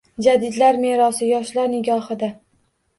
[0.27, 2.35] Jadidlar merosi– yoshlar nigohida